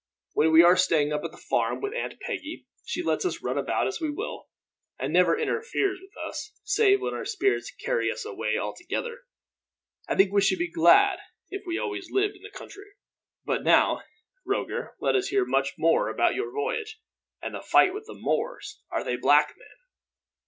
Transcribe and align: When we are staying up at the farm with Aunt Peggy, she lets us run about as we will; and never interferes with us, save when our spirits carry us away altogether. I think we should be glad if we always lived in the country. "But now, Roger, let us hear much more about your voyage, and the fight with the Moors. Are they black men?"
When 0.33 0.51
we 0.51 0.63
are 0.63 0.75
staying 0.75 1.13
up 1.13 1.23
at 1.23 1.29
the 1.31 1.37
farm 1.37 1.79
with 1.79 1.93
Aunt 1.93 2.19
Peggy, 2.21 2.65
she 2.83 3.03
lets 3.03 3.23
us 3.23 3.43
run 3.43 3.55
about 3.59 3.85
as 3.85 4.01
we 4.01 4.09
will; 4.09 4.47
and 4.97 5.13
never 5.13 5.37
interferes 5.37 5.99
with 6.01 6.09
us, 6.27 6.53
save 6.63 7.01
when 7.01 7.13
our 7.13 7.23
spirits 7.23 7.69
carry 7.69 8.11
us 8.11 8.25
away 8.25 8.57
altogether. 8.57 9.19
I 10.09 10.15
think 10.15 10.31
we 10.31 10.41
should 10.41 10.57
be 10.57 10.71
glad 10.71 11.19
if 11.51 11.65
we 11.67 11.77
always 11.77 12.09
lived 12.09 12.35
in 12.35 12.41
the 12.41 12.49
country. 12.49 12.93
"But 13.45 13.63
now, 13.63 14.01
Roger, 14.43 14.95
let 14.99 15.15
us 15.15 15.27
hear 15.27 15.45
much 15.45 15.73
more 15.77 16.09
about 16.09 16.33
your 16.33 16.49
voyage, 16.51 16.99
and 17.39 17.53
the 17.53 17.61
fight 17.61 17.93
with 17.93 18.07
the 18.07 18.15
Moors. 18.15 18.81
Are 18.89 19.03
they 19.03 19.17
black 19.17 19.53
men?" 19.55 19.67